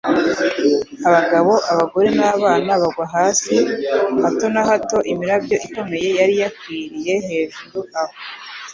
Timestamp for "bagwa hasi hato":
2.81-4.45